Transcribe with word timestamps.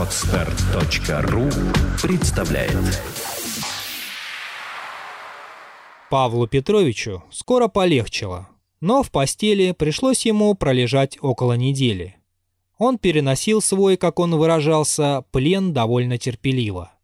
Отстар.ру 0.00 1.50
представляет 2.02 3.02
Павлу 6.08 6.46
Петровичу 6.46 7.22
скоро 7.30 7.68
полегчало, 7.68 8.48
но 8.80 9.02
в 9.02 9.10
постели 9.10 9.72
пришлось 9.72 10.24
ему 10.24 10.54
пролежать 10.54 11.18
около 11.20 11.52
недели. 11.52 12.16
Он 12.78 12.96
переносил 12.96 13.60
свой, 13.60 13.98
как 13.98 14.20
он 14.20 14.36
выражался, 14.36 15.26
плен 15.32 15.74
довольно 15.74 16.16
терпеливо. 16.16 16.94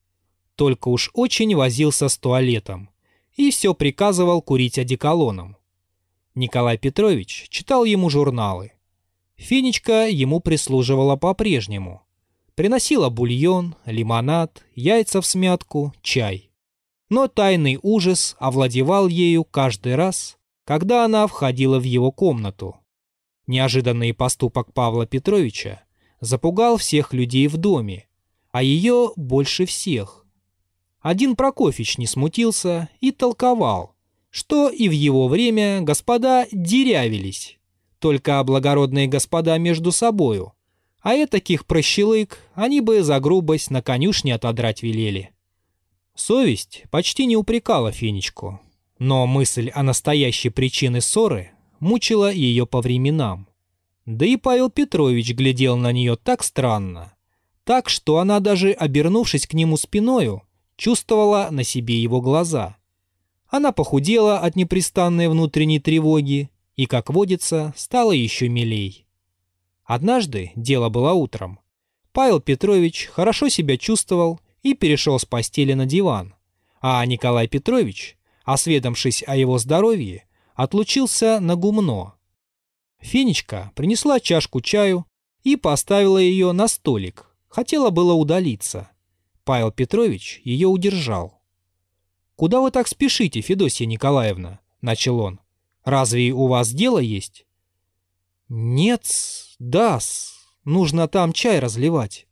Только 0.55 0.89
уж 0.89 1.11
очень 1.13 1.55
возился 1.55 2.09
с 2.09 2.17
туалетом 2.17 2.89
и 3.35 3.51
все 3.51 3.75
приказывал 3.75 4.41
курить 4.41 4.79
одеколоном. 4.79 5.59
Николай 6.35 6.79
Петрович 6.79 7.47
читал 7.51 7.85
ему 7.85 8.09
журналы. 8.09 8.73
Финичка 9.37 10.09
ему 10.09 10.41
прислуживала 10.41 11.17
по-прежнему. 11.17 12.06
Приносила 12.57 13.11
бульон, 13.11 13.75
лимонад, 13.85 14.65
яйца 14.75 15.21
в 15.21 15.27
смятку, 15.27 15.93
чай. 16.01 16.51
Но 17.11 17.29
тайный 17.29 17.79
ужас 17.83 18.35
овладевал 18.39 19.09
ею 19.09 19.45
каждый 19.45 19.95
раз, 19.95 20.39
когда 20.65 21.05
она 21.05 21.27
входила 21.27 21.79
в 21.79 21.83
его 21.83 22.11
комнату. 22.11 22.77
Неожиданный 23.47 24.15
поступок 24.15 24.73
Павла 24.73 25.07
Петровича 25.07 25.83
запугал 26.21 26.79
всех 26.79 27.13
людей 27.13 27.47
в 27.47 27.59
доме, 27.59 28.09
а 28.53 28.63
ее 28.63 29.13
больше 29.17 29.67
всех. 29.67 30.25
Один 31.01 31.37
Прокофьич 31.37 31.99
не 31.99 32.07
смутился 32.07 32.89
и 33.01 33.13
толковал, 33.13 33.95
что 34.31 34.71
и 34.71 34.89
в 34.89 34.93
его 34.93 35.29
время 35.29 35.83
господа 35.83 36.47
дерявились, 36.51 37.59
только 37.99 38.43
благородные 38.43 39.09
господа 39.09 39.59
между 39.59 39.93
собою, 39.93 40.56
а 41.07 41.15
этаких 41.15 41.67
прощелык 41.67 42.41
они 42.57 42.81
бы 42.81 43.05
за 43.05 43.21
грубость 43.21 43.71
на 43.71 43.81
конюшне 43.81 44.35
отодрать 44.35 44.83
велели. 44.83 45.31
Совесть 46.17 46.83
почти 46.91 47.27
не 47.27 47.37
упрекала 47.37 47.93
Фенечку, 47.93 48.61
но 48.99 49.25
мысль 49.29 49.71
о 49.73 49.85
настоящей 49.85 50.51
причине 50.51 51.01
ссоры 51.01 51.53
мучила 51.79 52.33
ее 52.33 52.67
по 52.67 52.81
временам. 52.81 53.47
Да 54.05 54.27
и 54.27 54.37
Павел 54.37 54.69
Петрович 54.69 55.33
глядел 55.33 55.77
на 55.77 55.93
нее 55.93 56.17
так 56.17 56.43
странно, 56.43 57.15
так, 57.63 57.89
что 57.89 58.19
она 58.19 58.41
даже, 58.41 58.73
обернувшись 58.73 59.47
к 59.47 59.55
нему 59.55 59.77
спиною, 59.77 60.43
чувствовала 60.75 61.51
на 61.53 61.63
себе 61.63 62.03
его 62.03 62.21
глаза. 62.21 62.79
Она 63.47 63.71
похудела 63.71 64.41
от 64.41 64.57
непрестанной 64.57 65.29
внутренней 65.29 65.79
тревоги 65.79 66.51
и, 66.75 66.87
как 66.87 67.11
водится, 67.11 67.73
стала 67.77 68.11
еще 68.11 68.49
милей. 68.49 69.06
Однажды, 69.87 70.51
дело 70.57 70.89
было 70.89 71.13
утром, 71.13 71.61
Павел 72.13 72.41
Петрович 72.41 73.07
хорошо 73.07 73.49
себя 73.49 73.79
чувствовал 73.79 74.41
и 74.63 74.75
перешел 74.75 75.19
с 75.19 75.25
постели 75.25 75.75
на 75.75 75.87
диван, 75.87 76.35
а 76.81 77.05
Николай 77.07 77.47
Петрович, 77.47 78.17
осведомшись 78.45 79.23
о 79.27 79.37
его 79.37 79.59
здоровье, 79.59 80.27
отлучился 80.55 81.39
на 81.41 81.55
гумно. 81.55 82.15
Фенечка 82.99 83.71
принесла 83.77 84.19
чашку 84.19 84.61
чаю 84.61 85.07
и 85.45 85.55
поставила 85.55 86.19
ее 86.19 86.51
на 86.51 86.67
столик, 86.67 87.27
хотела 87.49 87.91
было 87.91 88.15
удалиться. 88.15 88.91
Павел 89.45 89.71
Петрович 89.71 90.41
ее 90.43 90.67
удержал. 90.67 91.41
«Куда 92.35 92.61
вы 92.61 92.73
так 92.73 92.89
спешите, 92.89 93.41
Федосия 93.41 93.87
Николаевна?»– 93.87 94.59
начал 94.81 95.21
он. 95.21 95.39
«Разве 95.85 96.33
у 96.33 96.49
вас 96.49 96.73
дело 96.73 96.99
есть?» 96.99 97.47
«Нет, 98.49 99.05
да 99.59 99.99
нужно 100.65 101.09
там 101.09 101.33
чай 101.33 101.59
разливать». 101.59 102.27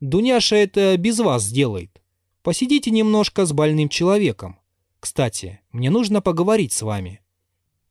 «Дуняша 0.00 0.56
это 0.56 0.96
без 0.96 1.18
вас 1.18 1.42
сделает. 1.42 2.00
Посидите 2.42 2.90
немножко 2.90 3.44
с 3.44 3.52
больным 3.52 3.90
человеком. 3.90 4.58
Кстати, 4.98 5.60
мне 5.72 5.90
нужно 5.90 6.22
поговорить 6.22 6.72
с 6.72 6.82
вами». 6.82 7.20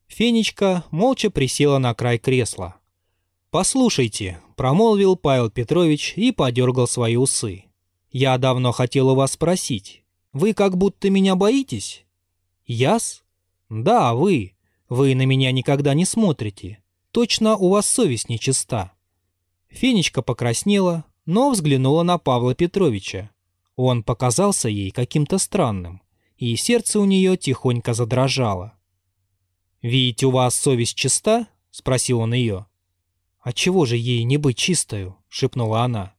Фенечка 0.08 0.84
молча 0.90 1.30
присела 1.30 1.78
на 1.78 1.94
край 1.94 2.18
кресла. 2.18 2.78
«Послушайте»,— 3.52 4.42
промолвил 4.56 5.16
Павел 5.16 5.52
Петрович 5.52 6.14
и 6.16 6.32
подергал 6.32 6.88
свои 6.88 7.16
усы. 7.16 7.66
«Я 8.12 8.38
давно 8.40 8.72
хотел 8.72 9.10
у 9.10 9.16
вас 9.16 9.34
спросить. 9.34 10.04
Вы 10.34 10.54
как 10.54 10.78
будто 10.78 11.10
меня 11.10 11.36
боитесь?» 11.36 12.06
«Яс?» 12.66 13.24
«Да, 13.70 14.16
вы. 14.16 14.56
Вы 14.88 15.14
на 15.14 15.28
меня 15.28 15.52
никогда 15.52 15.94
не 15.94 16.06
смотрите. 16.06 16.80
Точно 17.12 17.58
у 17.58 17.70
вас 17.70 17.88
совесть 17.88 18.30
нечиста». 18.30 18.92
Фенечка 19.68 20.22
покраснела, 20.22 21.06
но 21.26 21.52
взглянула 21.52 22.04
на 22.04 22.18
Павла 22.18 22.56
Петровича. 22.56 23.30
Он 23.76 24.04
показался 24.04 24.68
ей 24.68 24.92
каким-то 24.92 25.38
странным, 25.38 26.02
и 26.38 26.56
сердце 26.56 27.00
у 27.00 27.06
нее 27.06 27.38
тихонько 27.38 27.94
задрожало. 27.94 28.74
«Видите, 29.82 30.26
у 30.26 30.32
вас 30.32 30.56
совесть 30.56 30.96
чиста?»— 30.96 31.48
спросил 31.72 32.20
он 32.20 32.34
ее. 32.34 32.66
«А 33.42 33.54
чего 33.54 33.86
же 33.86 33.96
ей 33.96 34.24
не 34.24 34.38
быть 34.38 34.58
чистою?»— 34.58 35.16
шепнула 35.30 35.84
она. 35.84 36.14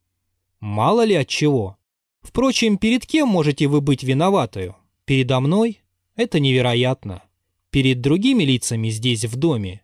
«Мало 0.60 1.04
ли 1.04 1.14
от 1.14 1.28
чего. 1.28 1.76
Впрочем, 2.22 2.78
перед 2.78 3.06
кем 3.06 3.28
можете 3.28 3.66
вы 3.66 3.80
быть 3.80 4.02
виноватою? 4.02 4.76
Передо 5.04 5.40
мной? 5.40 5.80
Это 6.16 6.38
невероятно. 6.38 7.22
Перед 7.70 8.00
другими 8.00 8.44
лицами 8.44 8.90
здесь, 8.90 9.24
в 9.24 9.36
доме? 9.36 9.82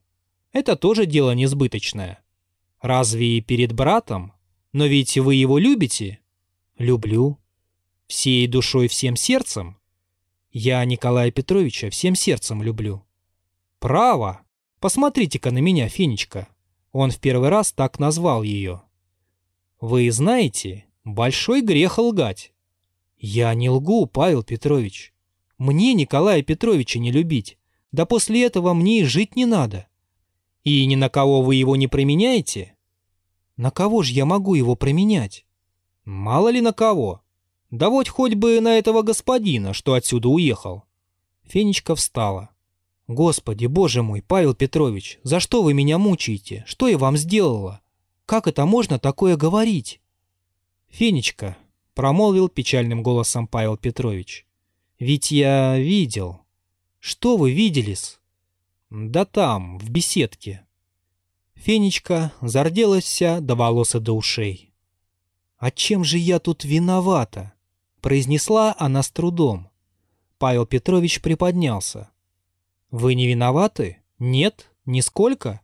Это 0.53 0.77
тоже 0.77 1.07
дело 1.07 1.33
несбыточное. 1.33 2.23
Разве 2.81 3.39
и 3.39 3.41
перед 3.41 3.73
братом? 3.73 4.33
Но 4.73 4.87
ведь 4.87 5.17
вы 5.19 5.35
его 5.35 5.59
любите? 5.59 6.21
Люблю. 6.79 7.39
Всей 8.07 8.47
душой, 8.47 8.89
всем 8.89 9.17
сердцем? 9.17 9.79
Я 10.53 10.85
Николая 10.85 11.31
Петровича 11.31 11.91
всем 11.91 12.15
сердцем 12.15 12.63
люблю. 12.63 13.05
Право. 13.79 14.43
Посмотрите-ка 14.81 15.51
на 15.51 15.59
меня, 15.59 15.89
Фенечка. 15.89 16.49
Он 16.93 17.11
в 17.11 17.19
первый 17.19 17.49
раз 17.49 17.73
так 17.73 17.99
назвал 17.99 18.43
ее. 18.43 18.83
Вы 19.81 20.11
знаете, 20.11 20.87
Большой 21.07 21.61
грех 21.63 21.99
лгать. 21.99 22.53
Я 23.17 23.55
не 23.55 23.71
лгу, 23.71 24.07
Павел 24.07 24.43
Петрович. 24.43 25.15
Мне 25.57 25.95
Николая 25.95 26.43
Петровича 26.43 26.99
не 26.99 27.13
любить. 27.13 27.59
Да 27.93 28.07
после 28.07 28.45
этого 28.45 28.75
мне 28.75 29.03
и 29.03 29.05
жить 29.05 29.37
не 29.37 29.47
надо. 29.47 29.87
И 30.67 30.85
ни 30.87 30.97
на 30.97 31.09
кого 31.09 31.43
вы 31.43 31.55
его 31.55 31.77
не 31.77 31.87
променяете? 31.87 32.75
На 33.57 33.71
кого 33.71 34.03
же 34.03 34.13
я 34.13 34.25
могу 34.25 34.55
его 34.55 34.75
променять? 34.75 35.47
Мало 36.05 36.49
ли 36.49 36.61
на 36.61 36.73
кого. 36.73 37.23
Да 37.71 37.89
вот 37.89 38.09
хоть 38.09 38.35
бы 38.35 38.61
на 38.61 38.77
этого 38.77 39.03
господина, 39.03 39.73
что 39.73 39.95
отсюда 39.95 40.29
уехал. 40.29 40.83
Фенечка 41.45 41.95
встала. 41.95 42.51
«Господи, 43.07 43.67
боже 43.67 44.03
мой, 44.03 44.23
Павел 44.23 44.55
Петрович, 44.55 45.21
за 45.23 45.39
что 45.39 45.63
вы 45.63 45.73
меня 45.73 45.99
мучаете? 45.99 46.65
Что 46.67 46.89
я 46.89 46.99
вам 46.99 47.17
сделала? 47.17 47.81
Как 48.25 48.49
это 48.49 48.67
можно 48.67 48.99
такое 48.99 49.37
говорить?» 49.37 50.01
«Фенечка»,— 50.89 51.57
промолвил 51.95 52.49
печальным 52.49 53.05
голосом 53.05 53.47
Павел 53.47 53.77
Петрович,— 53.77 54.45
«ведь 54.99 55.31
я 55.31 55.79
видел». 55.79 56.41
«Что 56.99 57.37
вы 57.37 57.53
видели-с?» 57.53 58.19
«Да 58.99 59.27
там, 59.27 59.79
в 59.79 59.91
беседке». 59.91 60.65
Фенечка 61.55 62.33
зарделась 62.41 63.05
вся 63.05 63.41
до 63.41 63.55
волос 63.55 63.95
и 63.95 64.01
до 64.01 64.15
ушей. 64.15 64.73
«А 65.59 65.71
чем 65.71 66.03
же 66.03 66.17
я 66.17 66.39
тут 66.39 66.65
виновата?»— 66.65 67.53
произнесла 68.01 68.75
она 68.79 69.03
с 69.03 69.11
трудом. 69.11 69.69
Павел 70.39 70.65
Петрович 70.65 71.21
приподнялся. 71.21 72.09
«Вы 72.91 73.15
не 73.15 73.27
виноваты? 73.27 73.99
Нет? 74.19 74.71
Нисколько?» 74.87 75.61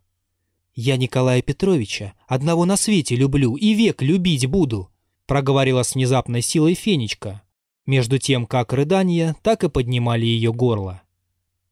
«Я 0.75 0.99
Николая 0.99 1.41
Петровича 1.41 2.13
одного 2.27 2.67
на 2.67 2.77
свете 2.77 3.17
люблю 3.17 3.57
и 3.57 3.73
век 3.73 4.03
любить 4.03 4.45
буду 4.45 4.91
проговорила 5.27 5.85
с 5.85 5.95
внезапной 5.95 6.43
силой 6.43 6.75
Фенечка, 6.75 7.41
между 7.87 8.19
тем 8.19 8.45
как 8.45 8.75
рыдания 8.75 9.37
так 9.41 9.65
и 9.65 9.71
поднимали 9.71 10.27
ее 10.27 10.53
горло. 10.53 11.01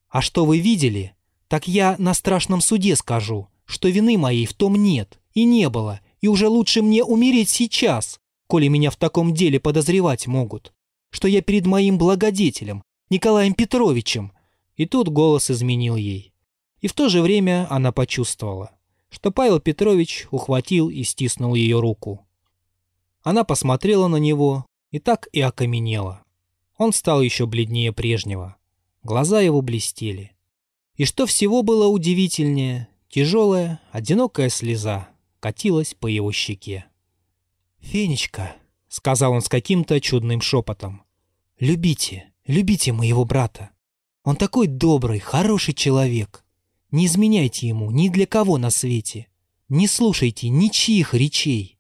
«А 0.09 0.23
что 0.23 0.47
вы 0.47 0.59
видели? 0.59 1.15
Так 1.51 1.67
я 1.67 1.97
на 1.99 2.15
страшном 2.15 2.61
суде 2.61 2.95
скажу, 2.95 3.49
что 3.65 3.89
вины 3.89 4.17
моей 4.17 4.47
в 4.47 4.55
том 4.55 4.77
нет 4.77 5.19
и 5.35 5.43
не 5.43 5.69
было, 5.69 5.99
и 6.21 6.29
уже 6.29 6.47
лучше 6.47 6.81
мне 6.81 7.03
умереть 7.03 7.49
сейчас, 7.49 8.21
коли 8.47 8.69
меня 8.69 8.89
в 8.91 8.97
таком 8.97 9.35
деле 9.35 9.59
подозревать 9.59 10.29
могут, 10.29 10.73
что 11.11 11.27
я 11.27 11.43
перед 11.43 11.67
моим 11.67 11.99
благодетелем, 11.99 12.85
Николаем 13.11 13.55
Петровичем». 13.55 14.33
И 14.77 14.87
тут 14.87 15.09
голос 15.09 15.51
изменил 15.51 15.97
ей. 15.97 16.33
И 16.81 16.87
в 16.87 16.93
то 16.93 17.09
же 17.09 17.21
время 17.21 17.67
она 17.69 17.91
почувствовала, 17.91 18.71
что 19.11 19.33
Павел 19.33 19.59
Петрович 19.59 20.29
ухватил 20.31 20.89
и 20.89 21.03
стиснул 21.03 21.55
ее 21.57 21.81
руку. 21.81 22.27
Она 23.23 23.43
посмотрела 23.43 24.07
на 24.07 24.17
него 24.17 24.65
и 24.93 25.01
так 25.01 25.29
и 25.33 25.41
окаменела. 25.41 26.23
Он 26.79 26.93
стал 26.93 27.21
еще 27.21 27.47
бледнее 27.47 27.93
прежнего. 27.93 28.57
Глаза 29.03 29.41
его 29.41 29.61
блестели. 29.61 30.33
И 31.01 31.07
что 31.07 31.25
всего 31.25 31.63
было 31.63 31.89
удивительнее, 31.89 32.87
тяжелая, 33.09 33.81
одинокая 33.91 34.51
слеза 34.51 35.09
катилась 35.41 35.95
по 35.95 36.07
его 36.07 36.31
щеке. 36.31 36.85
«Фенечка»,— 37.79 38.55
сказал 38.89 39.33
он 39.33 39.41
с 39.41 39.49
каким-то 39.49 39.99
чудным 40.03 40.43
шепотом,— 40.43 41.03
«любите, 41.59 42.31
любите 42.47 42.93
моего 42.93 43.25
брата. 43.25 43.71
Он 44.25 44.37
такой 44.37 44.67
добрый, 44.67 45.21
хороший 45.21 45.73
человек. 45.73 46.45
Не 46.91 47.07
изменяйте 47.07 47.67
ему 47.67 47.91
ни 47.91 48.11
для 48.11 48.27
кого 48.27 48.59
на 48.59 48.69
свете. 48.69 49.29
Не 49.71 49.87
слушайте 49.87 50.51
ничьих 50.51 51.15
речей. 51.15 51.79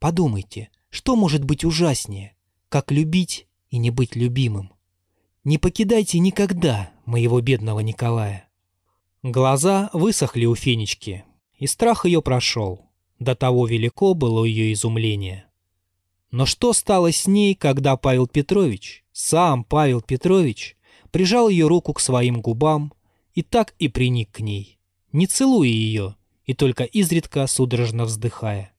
Подумайте, 0.00 0.70
что 0.90 1.14
может 1.14 1.44
быть 1.44 1.64
ужаснее, 1.64 2.34
как 2.68 2.90
любить 2.90 3.46
и 3.70 3.78
не 3.78 3.90
быть 3.90 4.16
любимым. 4.16 4.72
Не 5.44 5.58
покидайте 5.58 6.18
никогда 6.18 6.90
моего 7.06 7.40
бедного 7.40 7.78
Николая. 7.78 8.47
Глаза 9.24 9.90
высохли 9.92 10.44
у 10.44 10.54
Фенечки, 10.54 11.24
и 11.56 11.66
страх 11.66 12.04
ее 12.04 12.22
прошел. 12.22 12.86
До 13.18 13.34
того 13.34 13.66
велико 13.66 14.14
было 14.14 14.44
ее 14.44 14.72
изумление. 14.72 15.46
Но 16.30 16.46
что 16.46 16.72
стало 16.72 17.10
с 17.10 17.26
ней, 17.26 17.56
когда 17.56 17.96
Павел 17.96 18.28
Петрович, 18.28 19.04
сам 19.10 19.64
Павел 19.64 20.02
Петрович, 20.02 20.76
прижал 21.10 21.48
ее 21.48 21.66
руку 21.66 21.94
к 21.94 22.00
своим 22.00 22.40
губам 22.40 22.92
и 23.34 23.42
так 23.42 23.74
и 23.80 23.88
приник 23.88 24.30
к 24.30 24.40
ней, 24.40 24.78
не 25.10 25.26
целуя 25.26 25.68
ее 25.68 26.14
и 26.44 26.54
только 26.54 26.84
изредка 26.84 27.44
судорожно 27.48 28.04
вздыхая. 28.04 28.72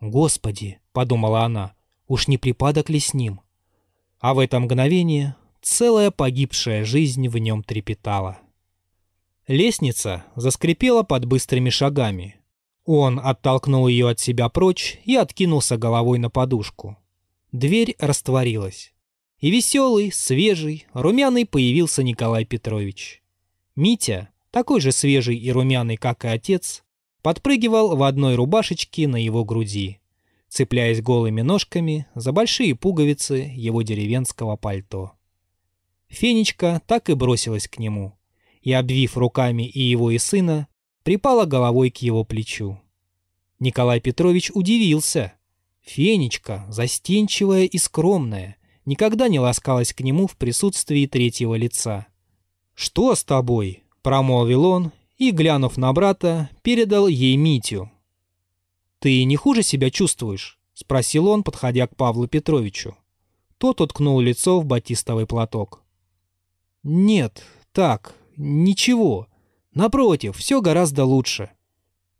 «Господи!»— 0.00 0.78
подумала 0.92 1.42
она,— 1.42 1.74
«уж 2.06 2.28
не 2.28 2.38
припадок 2.38 2.88
ли 2.88 3.00
с 3.00 3.14
ним?» 3.14 3.40
А 4.20 4.32
в 4.32 4.38
это 4.38 4.60
мгновение 4.60 5.34
целая 5.60 6.12
погибшая 6.12 6.84
жизнь 6.84 7.28
в 7.28 7.36
нем 7.36 7.64
трепетала. 7.64 8.38
Лестница 9.46 10.24
заскрипела 10.36 11.02
под 11.02 11.24
быстрыми 11.24 11.70
шагами. 11.70 12.36
Он 12.84 13.18
оттолкнул 13.18 13.88
ее 13.88 14.08
от 14.08 14.20
себя 14.20 14.48
прочь 14.48 14.98
и 15.04 15.16
откинулся 15.16 15.76
головой 15.76 16.18
на 16.18 16.30
подушку. 16.30 16.96
Дверь 17.52 17.96
растворилась. 17.98 18.92
И 19.38 19.50
веселый, 19.50 20.12
свежий, 20.12 20.86
румяный 20.92 21.46
появился 21.46 22.02
Николай 22.02 22.44
Петрович. 22.44 23.22
Митя, 23.74 24.28
такой 24.50 24.80
же 24.80 24.92
свежий 24.92 25.36
и 25.36 25.50
румяный, 25.50 25.96
как 25.96 26.24
и 26.24 26.28
отец, 26.28 26.84
подпрыгивал 27.22 27.96
в 27.96 28.02
одной 28.02 28.34
рубашечке 28.34 29.08
на 29.08 29.16
его 29.16 29.44
груди, 29.44 30.00
цепляясь 30.48 31.02
голыми 31.02 31.40
ножками 31.40 32.06
за 32.14 32.32
большие 32.32 32.74
пуговицы 32.74 33.52
его 33.54 33.82
деревенского 33.82 34.56
пальто. 34.56 35.12
Фенечка 36.08 36.82
так 36.86 37.08
и 37.08 37.14
бросилась 37.14 37.68
к 37.68 37.78
нему, 37.78 38.18
и, 38.62 38.72
обвив 38.72 39.16
руками 39.16 39.68
и 39.68 39.80
его, 39.80 40.10
и 40.10 40.18
сына, 40.18 40.68
припала 41.02 41.44
головой 41.44 41.90
к 41.90 41.98
его 41.98 42.24
плечу. 42.24 42.80
Николай 43.58 44.00
Петрович 44.00 44.50
удивился. 44.52 45.34
Фенечка, 45.82 46.66
застенчивая 46.68 47.64
и 47.64 47.78
скромная, 47.78 48.56
никогда 48.84 49.28
не 49.28 49.40
ласкалась 49.40 49.92
к 49.92 50.00
нему 50.00 50.26
в 50.26 50.36
присутствии 50.36 51.06
третьего 51.06 51.54
лица. 51.54 52.06
«Что 52.74 53.14
с 53.14 53.24
тобой?»– 53.24 53.82
промолвил 54.02 54.64
он 54.64 54.92
и, 55.18 55.32
глянув 55.32 55.76
на 55.76 55.92
брата, 55.92 56.48
передал 56.62 57.06
ей 57.06 57.36
Митю. 57.36 57.90
«Ты 58.98 59.24
не 59.24 59.36
хуже 59.36 59.62
себя 59.62 59.90
чувствуешь?»– 59.90 60.58
спросил 60.74 61.28
он, 61.28 61.42
подходя 61.42 61.86
к 61.86 61.96
Павлу 61.96 62.26
Петровичу. 62.26 62.96
Тот 63.58 63.80
уткнул 63.80 64.20
лицо 64.20 64.60
в 64.60 64.64
батистовый 64.64 65.26
платок. 65.26 65.82
«Нет, 66.82 67.44
так, 67.72 68.14
ничего. 68.40 69.28
Напротив, 69.74 70.36
все 70.36 70.60
гораздо 70.60 71.04
лучше». 71.04 71.50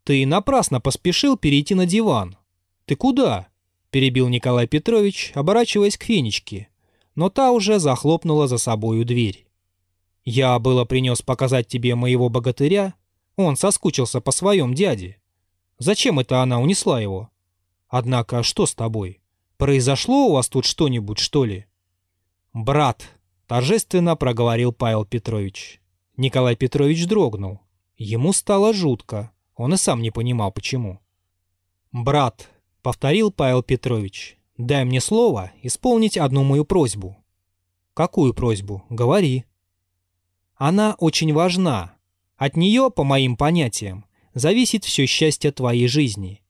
«Ты 0.05 0.27
напрасно 0.27 0.81
поспешил 0.81 1.37
перейти 1.37 1.75
на 1.75 1.87
диван. 1.87 2.37
Ты 2.85 2.97
куда?»– 2.97 3.49
перебил 3.91 4.29
Николай 4.29 4.67
Петрович, 4.67 5.33
оборачиваясь 5.35 5.97
к 5.97 6.05
Фенечке. 6.05 6.69
Но 7.15 7.29
та 7.29 7.53
уже 7.53 7.79
захлопнула 7.79 8.49
за 8.49 8.59
собою 8.59 9.05
дверь. 9.05 9.47
«Я 10.25 10.59
было 10.59 10.85
принес 10.85 11.23
показать 11.23 11.69
тебе 11.69 11.95
моего 11.95 12.29
богатыря. 12.29 12.95
Он 13.37 13.57
соскучился 13.57 14.21
по 14.21 14.33
своем 14.33 14.75
дяде. 14.75 15.21
Зачем 15.79 16.19
это 16.19 16.43
она 16.43 16.61
унесла 16.61 17.01
его? 17.01 17.31
Однако, 17.89 18.43
что 18.43 18.67
с 18.67 18.75
тобой? 18.75 19.21
Произошло 19.57 20.27
у 20.27 20.33
вас 20.33 20.49
тут 20.49 20.65
что-нибудь, 20.65 21.19
что 21.19 21.45
ли?» 21.45 21.67
«Брат», 22.53 23.11
торжественно 23.51 24.15
проговорил 24.15 24.73
Павел 24.73 25.05
Петрович. 25.05 25.81
Николай 26.21 26.55
Петрович 26.55 27.07
дрогнул. 27.07 27.61
Ему 27.97 28.35
стало 28.35 28.75
жутко. 28.75 29.33
Он 29.57 29.73
и 29.73 29.79
сам 29.79 30.03
не 30.03 30.11
понимал, 30.11 30.53
почему. 30.53 31.01
«Брат»,— 31.93 32.51
повторил 32.83 33.33
Павел 33.33 33.63
Петрович,— 33.63 34.37
«дай 34.59 34.85
мне 34.85 35.01
слово 35.01 35.51
исполнить 35.63 36.19
одну 36.19 36.45
мою 36.45 36.67
просьбу». 36.67 37.17
«Какую 37.95 38.35
просьбу? 38.35 38.85
Говори». 38.91 39.47
«Она 40.57 40.95
очень 40.99 41.33
важна. 41.33 41.95
От 42.37 42.55
нее, 42.55 42.91
по 42.91 43.03
моим 43.03 43.35
понятиям, 43.35 44.05
зависит 44.35 44.85
все 44.85 45.07
счастье 45.07 45.53
твоей 45.53 45.89
жизни. 45.89 46.43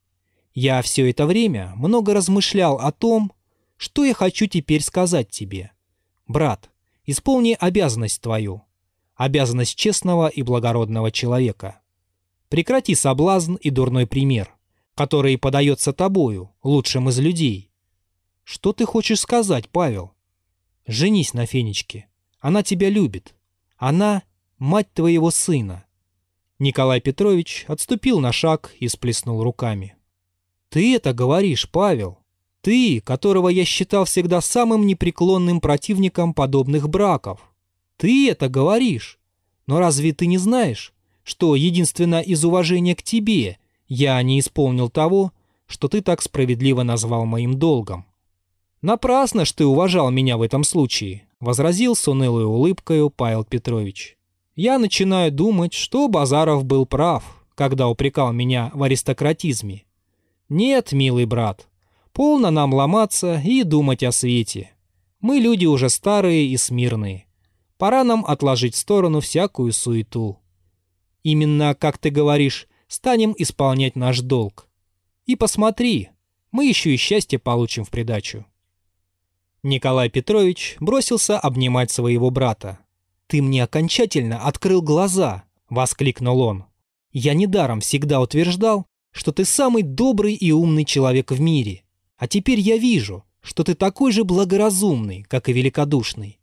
Я 0.53 0.83
все 0.83 1.09
это 1.09 1.27
время 1.27 1.75
много 1.77 2.13
размышлял 2.13 2.81
о 2.81 2.91
том, 2.91 3.33
что 3.77 4.05
я 4.05 4.15
хочу 4.15 4.47
теперь 4.47 4.83
сказать 4.83 5.31
тебе. 5.31 5.71
Брат, 6.27 6.71
Исполни 7.07 7.57
обязанность 7.59 8.21
твою, 8.21 8.63
обязанность 9.21 9.77
честного 9.77 10.29
и 10.29 10.41
благородного 10.41 11.11
человека. 11.11 11.83
Прекрати 12.49 12.95
соблазн 12.95 13.57
и 13.57 13.69
дурной 13.69 14.07
пример, 14.07 14.57
который 14.95 15.37
подается 15.37 15.93
тобою, 15.93 16.51
лучшим 16.63 17.11
из 17.11 17.19
людей. 17.19 17.71
Что 18.45 18.73
ты 18.73 18.87
хочешь 18.87 19.21
сказать, 19.21 19.69
Павел? 19.69 20.15
Женись 20.87 21.35
на 21.35 21.45
Фенечке. 21.45 22.09
Она 22.39 22.63
тебя 22.63 22.89
любит. 22.89 23.35
Она— 23.77 24.23
мать 24.59 24.91
твоего 24.95 25.31
сына. 25.31 25.85
Николай 26.59 27.03
Петрович 27.03 27.67
отступил 27.69 28.21
на 28.21 28.33
шаг 28.33 28.75
и 28.81 28.89
сплеснул 28.89 29.43
руками. 29.43 29.97
«Ты 30.71 30.95
это 30.97 31.13
говоришь, 31.13 31.71
Павел? 31.71 32.21
Ты, 32.63 33.03
которого 33.03 33.51
я 33.51 33.67
считал 33.67 34.07
всегда 34.07 34.41
самым 34.41 34.87
непреклонным 34.87 35.61
противником 35.61 36.33
подобных 36.33 36.89
браков. 36.89 37.50
Ты 38.01 38.31
это 38.31 38.49
говоришь. 38.49 39.19
Но 39.67 39.79
разве 39.79 40.15
ты 40.15 40.25
не 40.25 40.39
знаешь, 40.39 40.95
что 41.23 41.55
единственно 41.55 42.23
из 42.23 42.43
уважения 42.47 42.97
к 42.97 43.03
тебе 43.03 43.59
я 43.89 44.23
не 44.23 44.41
исполнил 44.41 44.89
того, 44.89 45.33
что 45.67 45.87
ты 45.87 46.01
так 46.01 46.23
справедливо 46.23 46.83
назвал 46.83 47.27
моим 47.27 47.59
долгом? 47.59 48.07
Напрасно 48.81 49.45
ж 49.45 49.53
ты 49.53 49.67
уважал 49.67 50.11
меня 50.11 50.39
в 50.39 50.43
этом 50.43 50.65
случае, 50.65 51.29
возразил 51.41 51.95
с 51.95 52.09
унылой 52.09 52.47
улыбкой 52.47 53.11
Павел 53.11 53.45
Петрович. 53.45 54.17
Я 54.57 54.79
начинаю 54.79 55.31
думать, 55.31 55.75
что 55.75 56.09
Базаров 56.09 56.65
был 56.65 56.87
прав, 56.87 57.45
когда 57.55 57.87
упрекал 57.87 58.33
меня 58.33 58.71
в 58.73 58.83
аристократизме. 58.83 59.85
Нет, 60.49 60.93
милый 60.93 61.27
брат, 61.27 61.69
Полно 62.15 62.51
нам 62.51 62.73
ломаться 62.73 63.43
и 63.45 63.63
думать 63.63 64.03
о 64.03 64.11
свете. 64.11 64.71
Мы 65.21 65.37
люди 65.37 65.67
уже 65.67 65.91
старые 65.91 66.47
и 66.47 66.57
смирные. 66.57 67.27
Пора 67.81 68.05
нам 68.05 68.27
отложить 68.27 68.75
в 68.75 68.79
сторону 68.79 69.21
всякую 69.21 69.73
суету. 69.73 70.39
Именно, 71.23 71.75
как 71.75 71.97
ты 71.97 72.11
говоришь, 72.11 72.69
станем 72.89 73.35
исполнять 73.39 73.97
наш 73.97 74.21
долг. 74.21 74.69
И 75.25 75.35
посмотри, 75.35 76.11
мы 76.53 76.67
еще 76.67 76.93
и 76.93 76.99
счастье 76.99 77.39
получим 77.39 77.87
в 77.87 77.91
придачу. 77.91 78.45
Николай 79.63 80.11
Петрович 80.11 80.77
бросился 80.79 81.39
обнимать 81.39 81.91
своего 81.91 82.31
брата. 82.31 82.81
«Ты 83.27 83.41
мне 83.41 83.65
окончательно 83.65 84.47
открыл 84.47 84.83
глаза!»— 84.83 85.45
воскликнул 85.71 86.43
он. 86.43 86.67
«Я 87.13 87.33
недаром 87.33 87.81
всегда 87.81 88.21
утверждал, 88.21 88.85
что 89.11 89.33
ты 89.33 89.47
самый 89.47 89.85
добрый 89.85 90.35
и 90.35 90.53
умный 90.53 90.85
человек 90.85 91.31
в 91.31 91.41
мире. 91.41 91.85
А 92.19 92.29
теперь 92.29 92.61
я 92.61 92.77
вижу, 92.77 93.25
что 93.41 93.65
ты 93.65 93.75
такой 93.75 94.13
же 94.13 94.25
благоразумный, 94.25 95.23
как 95.23 95.49
и 95.49 95.55
великодушный. 95.55 96.40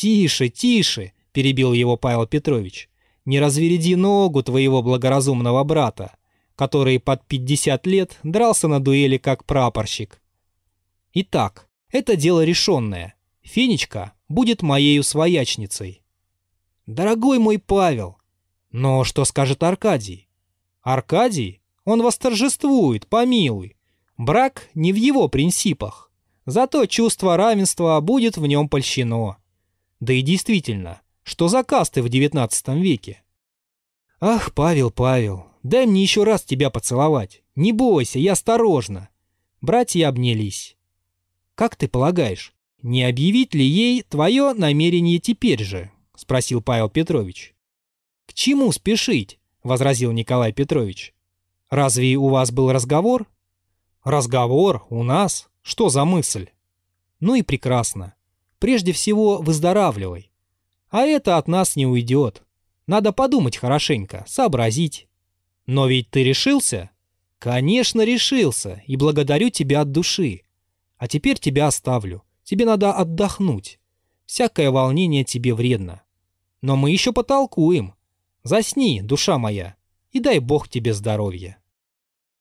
Тише, 0.00 0.48
тише, 0.48 1.12
перебил 1.30 1.74
его 1.74 1.98
Павел 1.98 2.26
Петрович. 2.26 2.88
Не 3.26 3.38
развереди 3.38 3.96
ногу 3.96 4.42
твоего 4.42 4.82
благоразумного 4.82 5.62
брата, 5.62 6.16
который 6.56 6.98
под 6.98 7.26
50 7.26 7.86
лет 7.86 8.18
дрался 8.22 8.66
на 8.66 8.80
дуэли 8.80 9.18
как 9.18 9.44
прапорщик. 9.44 10.22
Итак, 11.12 11.68
это 11.90 12.16
дело 12.16 12.42
решенное. 12.42 13.14
Фенечка 13.42 14.14
будет 14.26 14.62
моею 14.62 15.02
своячницей. 15.02 16.02
Дорогой 16.86 17.38
мой 17.38 17.58
Павел, 17.58 18.16
но 18.72 19.04
что 19.04 19.26
скажет 19.26 19.62
Аркадий? 19.62 20.30
Аркадий? 20.80 21.60
Он 21.84 22.00
восторжествует, 22.00 23.06
помилуй. 23.06 23.76
Брак 24.16 24.70
не 24.72 24.94
в 24.94 24.96
его 24.96 25.28
принципах. 25.28 26.10
Зато 26.46 26.86
чувство 26.86 27.36
равенства 27.36 28.00
будет 28.00 28.38
в 28.38 28.46
нем 28.46 28.66
польщено. 28.66 29.36
Да 30.00 30.12
и 30.12 30.22
действительно, 30.22 31.00
что 31.22 31.48
за 31.48 31.62
касты 31.62 32.02
в 32.02 32.06
XIX 32.06 32.80
веке? 32.80 33.22
Ах, 34.18 34.54
Павел, 34.54 34.90
Павел, 34.90 35.46
дай 35.62 35.86
мне 35.86 36.02
еще 36.02 36.24
раз 36.24 36.42
тебя 36.42 36.70
поцеловать. 36.70 37.42
Не 37.54 37.72
бойся, 37.72 38.18
я 38.18 38.32
осторожно. 38.32 39.10
Братья 39.60 40.08
обнялись. 40.08 40.76
«Как 41.54 41.76
ты 41.76 41.88
полагаешь, 41.88 42.54
не 42.80 43.04
объявить 43.04 43.52
ли 43.52 43.62
ей 43.62 44.02
твое 44.02 44.54
намерение 44.54 45.18
теперь 45.18 45.62
же?»— 45.62 45.90
спросил 46.16 46.62
Павел 46.62 46.88
Петрович. 46.88 47.54
«К 48.24 48.32
чему 48.32 48.72
спешить?»— 48.72 49.38
возразил 49.62 50.12
Николай 50.12 50.54
Петрович. 50.54 51.14
«Разве 51.68 52.16
у 52.16 52.28
вас 52.28 52.50
был 52.50 52.72
разговор?» 52.72 53.26
«Разговор? 54.02 54.86
У 54.88 55.02
нас? 55.02 55.50
Что 55.60 55.90
за 55.90 56.06
мысль?» 56.06 56.48
«Ну 57.20 57.34
и 57.34 57.42
прекрасно. 57.42 58.14
Прежде 58.60 58.92
всего, 58.92 59.38
выздоравливай. 59.38 60.30
А 60.90 61.02
это 61.02 61.38
от 61.38 61.48
нас 61.48 61.76
не 61.76 61.86
уйдет. 61.86 62.42
Надо 62.86 63.12
подумать 63.12 63.56
хорошенько, 63.56 64.24
сообразить. 64.28 65.08
Но 65.66 65.86
ведь 65.86 66.10
ты 66.10 66.22
решился? 66.22 66.90
Конечно, 67.38 68.02
решился, 68.02 68.82
и 68.86 68.96
благодарю 68.96 69.48
тебя 69.48 69.80
от 69.80 69.92
души. 69.92 70.42
А 70.98 71.08
теперь 71.08 71.38
тебя 71.38 71.66
оставлю. 71.68 72.22
Тебе 72.44 72.66
надо 72.66 72.92
отдохнуть. 72.92 73.80
Всякое 74.26 74.70
волнение 74.70 75.24
тебе 75.24 75.54
вредно. 75.54 76.02
Но 76.60 76.76
мы 76.76 76.90
еще 76.90 77.12
потолкуем. 77.12 77.94
Засни, 78.42 79.00
душа 79.00 79.38
моя, 79.38 79.76
и 80.12 80.20
дай 80.20 80.38
Бог 80.38 80.68
тебе 80.68 80.92
здоровья. 80.92 81.58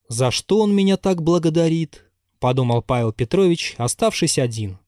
За 0.09 0.31
что 0.31 0.59
он 0.59 0.75
меня 0.75 0.97
так 0.97 1.21
благодарит? 1.21 2.05
Подумал 2.39 2.81
Павел 2.81 3.13
Петрович, 3.13 3.75
оставшись 3.77 4.39
один. 4.39 4.79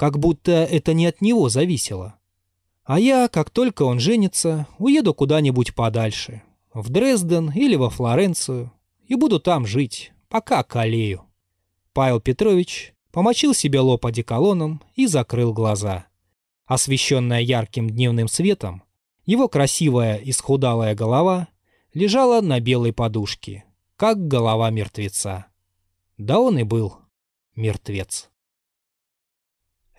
Как 0.00 0.18
будто 0.18 0.52
это 0.52 0.94
не 0.94 1.04
от 1.04 1.20
него 1.20 1.50
зависело. 1.50 2.14
А 2.84 2.98
я, 2.98 3.28
как 3.28 3.50
только 3.50 3.82
он 3.82 4.00
женится, 4.00 4.66
уеду 4.78 5.12
куда-нибудь 5.12 5.74
подальше. 5.74 6.42
В 6.72 6.88
Дрезден 6.88 7.52
или 7.54 7.76
во 7.76 7.90
Флоренцию. 7.90 8.72
И 9.04 9.14
буду 9.14 9.40
там 9.40 9.66
жить, 9.66 10.12
пока 10.30 10.62
калею. 10.62 11.26
Павел 11.92 12.18
Петрович 12.18 12.94
помочил 13.12 13.52
себе 13.52 13.80
лоб 13.80 14.06
одеколоном 14.06 14.82
и 14.94 15.06
закрыл 15.06 15.52
глаза. 15.52 16.06
Освещенная 16.64 17.42
ярким 17.42 17.90
дневным 17.90 18.28
светом, 18.28 18.82
его 19.26 19.48
красивая 19.48 20.16
исхудалая 20.16 20.94
голова 20.94 21.48
лежала 21.92 22.40
на 22.40 22.58
белой 22.58 22.94
подушке, 22.94 23.64
как 23.96 24.28
голова 24.28 24.70
мертвеца. 24.70 25.48
Да 26.16 26.40
он 26.40 26.58
и 26.58 26.62
был 26.62 26.96
мертвец. 27.54 28.29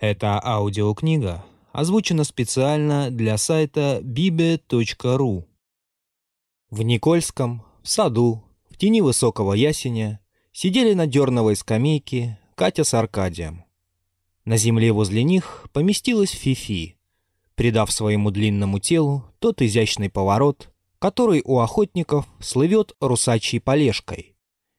Это 0.02 0.44
аудиокнига 0.44 1.44
озвучено 1.70 2.24
специально 2.24 3.08
для 3.08 3.38
сайта 3.38 4.00
bibe.ru. 4.02 5.44
В 6.70 6.82
Никольском, 6.82 7.62
в 7.84 7.88
саду, 7.88 8.42
в 8.68 8.76
тени 8.78 9.00
высокого 9.00 9.52
ясеня 9.52 10.18
сидели 10.52 10.94
на 10.94 11.06
дерновой 11.06 11.54
скамейке 11.54 12.36
Катя 12.56 12.82
с 12.82 12.94
Аркадием. 12.94 13.62
На 14.44 14.56
земле 14.56 14.92
возле 14.92 15.22
них 15.22 15.68
поместилась 15.72 16.32
Фифи, 16.32 16.96
придав 17.54 17.92
своему 17.92 18.32
длинному 18.32 18.80
телу 18.80 19.24
тот 19.38 19.62
изящный 19.62 20.10
поворот, 20.10 20.72
который 20.98 21.42
у 21.44 21.60
охотников 21.60 22.26
слывет 22.40 22.96
русачьей 22.98 23.60
полежкой. 23.60 24.34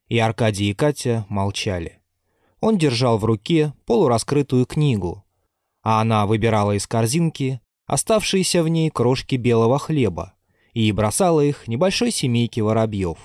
И 0.10 0.20
Аркадий 0.20 0.70
и 0.70 0.74
Катя 0.74 1.26
молчали. 1.30 2.03
Он 2.66 2.78
держал 2.78 3.18
в 3.18 3.26
руке 3.26 3.74
полураскрытую 3.86 4.66
книгу, 4.66 5.26
а 5.82 6.00
она 6.00 6.26
выбирала 6.26 6.72
из 6.78 6.88
корзинки 6.88 7.60
оставшиеся 7.88 8.64
в 8.64 8.70
ней 8.70 8.90
крошки 8.90 9.36
белого 9.36 9.78
хлеба 9.78 10.34
и 10.72 10.90
бросала 10.94 11.42
их 11.42 11.68
небольшой 11.68 12.10
семейке 12.12 12.62
воробьев, 12.62 13.18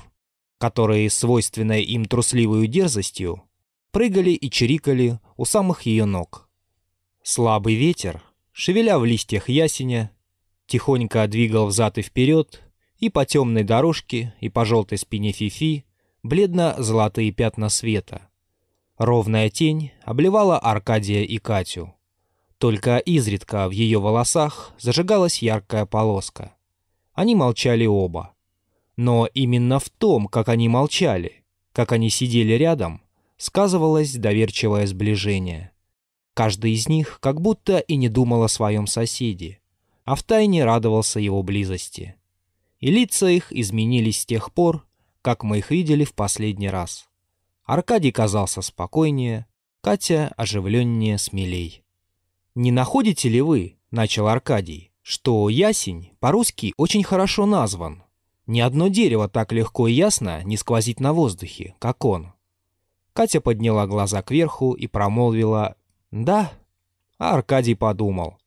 которые, 0.59 1.09
свойственной 1.09 1.85
им 1.85 2.07
трусливой 2.07 2.66
дерзостью, 2.66 3.45
прыгали 3.92 4.30
и 4.30 4.50
чирикали 4.50 5.21
у 5.37 5.45
самых 5.45 5.83
ее 5.83 6.04
ног. 6.04 6.49
Слабый 7.23 7.76
ветер, 7.76 8.25
шевеля 8.50 8.99
в 8.99 9.04
листьях 9.04 9.49
ясеня, 9.49 10.11
тихонько 10.66 11.25
двигал 11.28 11.68
взад 11.68 11.97
и 11.99 12.02
вперед, 12.02 12.61
и 12.99 13.09
по 13.09 13.25
темной 13.25 13.62
дорожке, 13.62 14.35
и 14.40 14.49
по 14.49 14.64
желтой 14.64 14.99
спине 14.99 15.30
Фифи 15.30 15.85
бледно-золотые 16.25 17.30
пятна 17.30 17.68
света. 17.68 18.27
Ровная 18.98 19.48
тень 19.48 19.92
обливала 20.02 20.58
Аркадия 20.58 21.22
и 21.22 21.38
Катю. 21.38 21.94
Только 22.58 22.98
изредка 22.98 23.68
в 23.68 23.70
ее 23.70 24.00
волосах 24.00 24.74
зажигалась 24.80 25.40
яркая 25.40 25.86
полоска. 25.86 26.56
Они 27.14 27.36
молчали 27.36 27.86
оба. 27.86 28.34
Но 28.96 29.28
именно 29.32 29.78
в 29.78 29.88
том, 29.88 30.26
как 30.26 30.48
они 30.48 30.68
молчали, 30.68 31.44
как 31.72 31.92
они 31.92 32.10
сидели 32.10 32.54
рядом, 32.54 33.00
сказывалось 33.36 34.16
доверчивое 34.16 34.88
сближение. 34.88 35.70
Каждый 36.34 36.72
из 36.72 36.88
них 36.88 37.18
как 37.20 37.40
будто 37.40 37.78
и 37.78 37.94
не 37.94 38.08
думал 38.08 38.42
о 38.42 38.48
своем 38.48 38.88
соседе, 38.88 39.60
а 40.04 40.16
втайне 40.16 40.64
радовался 40.64 41.20
его 41.20 41.44
близости. 41.44 42.16
И 42.80 42.90
лица 42.90 43.28
их 43.28 43.52
изменились 43.52 44.22
с 44.22 44.26
тех 44.26 44.52
пор, 44.52 44.84
как 45.22 45.44
мы 45.44 45.58
их 45.58 45.70
видели 45.70 46.02
в 46.02 46.14
последний 46.14 46.68
раз. 46.70 47.07
Аркадий 47.68 48.12
казался 48.12 48.62
спокойнее, 48.62 49.44
Катя 49.82 50.32
оживленнее, 50.38 51.18
смелей. 51.18 51.84
«Не 52.54 52.72
находите 52.72 53.28
ли 53.28 53.42
вы,— 53.42 53.76
начал 53.90 54.26
Аркадий,— 54.28 54.90
что 55.02 55.50
ясень 55.50 56.12
по-русски 56.18 56.72
очень 56.78 57.04
хорошо 57.04 57.44
назван? 57.44 58.04
Ни 58.46 58.60
одно 58.60 58.88
дерево 58.88 59.28
так 59.28 59.52
легко 59.52 59.87
и 59.87 59.92
ясно 59.92 60.42
не 60.44 60.56
сквозит 60.56 60.98
на 60.98 61.12
воздухе, 61.12 61.75
как 61.78 62.06
он». 62.06 62.32
Катя 63.12 63.42
подняла 63.42 63.87
глаза 63.87 64.22
кверху 64.22 64.72
и 64.72 64.87
промолвила 64.87 65.76
«Да». 66.10 66.50
А 67.18 67.34
Аркадий 67.34 67.75
подумал. 67.75 68.38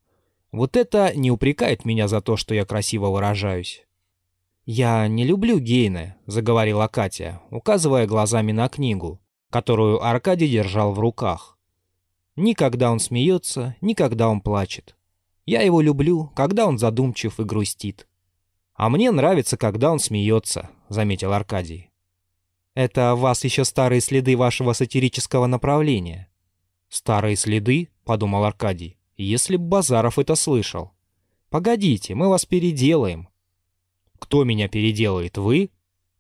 «Вот 0.52 0.76
это 0.76 1.16
не 1.16 1.30
упрекает 1.30 1.86
меня 1.86 2.08
за 2.08 2.22
то, 2.22 2.38
что 2.38 2.56
я 2.56 2.66
красиво 2.66 3.10
выражаюсь». 3.10 3.86
«Я 4.66 5.08
не 5.08 5.26
люблю 5.26 5.60
Гейна»,— 5.60 6.18
заговорила 6.28 6.88
Катя, 6.88 7.42
указывая 7.50 8.06
глазами 8.06 8.52
на 8.52 8.70
книгу, 8.70 9.20
которую 9.50 10.04
Аркадий 10.04 10.48
держал 10.48 10.94
в 10.94 11.00
руках. 11.00 11.58
Ни 12.36 12.54
когда 12.54 12.92
он 12.92 13.00
смеется, 13.00 13.76
ни 13.82 13.94
когда 13.94 14.30
он 14.30 14.42
плачет. 14.42 14.96
Я 15.46 15.62
его 15.62 15.82
люблю, 15.82 16.32
когда 16.36 16.66
он 16.66 16.78
задумчив 16.78 17.40
и 17.40 17.44
грустит. 17.44 18.08
А 18.74 18.90
мне 18.90 19.12
нравится, 19.12 19.58
когда 19.58 19.92
он 19.92 20.00
смеется, 20.00 20.70
заметил 20.88 21.34
Аркадий. 21.34 21.92
Это 22.74 23.16
у 23.16 23.18
вас 23.18 23.44
еще 23.44 23.66
старые 23.66 24.00
следы 24.00 24.38
вашего 24.38 24.74
сатирического 24.74 25.48
направления. 25.48 26.30
Старые 26.88 27.36
следы, 27.36 27.90
подумал 28.06 28.46
Аркадий, 28.46 28.98
если 29.18 29.58
б 29.58 29.64
Базаров 29.64 30.20
это 30.20 30.36
слышал. 30.36 30.92
Погодите, 31.50 32.16
мы 32.16 32.30
вас 32.30 32.46
переделаем. 32.46 33.28
Кто 34.22 34.44
меня 34.44 34.70
переделает, 34.70 35.38
вы? 35.40 35.72